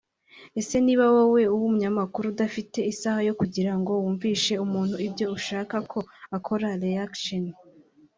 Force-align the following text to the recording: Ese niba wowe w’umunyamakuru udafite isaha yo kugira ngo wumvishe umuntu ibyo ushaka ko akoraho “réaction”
Ese 0.59 0.75
niba 0.85 1.05
wowe 1.15 1.41
w’umunyamakuru 1.57 2.25
udafite 2.33 2.79
isaha 2.91 3.19
yo 3.27 3.33
kugira 3.39 3.73
ngo 3.79 3.91
wumvishe 4.03 4.53
umuntu 4.65 4.95
ibyo 5.07 5.25
ushaka 5.37 5.75
ko 5.91 5.99
akoraho 6.37 6.77
“réaction” 6.85 7.43